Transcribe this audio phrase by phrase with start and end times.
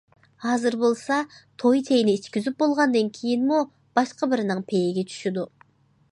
[0.43, 1.17] ھازىر بولسا
[1.63, 3.59] توي چېيىنى ئىچكۈزۈپ بولغاندىن كېيىنمۇ
[3.99, 5.45] باشقا بىرىنىڭ پېيىگە چۈشىدۇ.